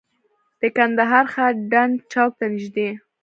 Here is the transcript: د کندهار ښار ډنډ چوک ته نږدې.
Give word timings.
د 0.59 0.61
کندهار 0.75 1.25
ښار 1.33 1.53
ډنډ 1.71 1.93
چوک 2.11 2.31
ته 2.39 2.45
نږدې. 2.53 2.89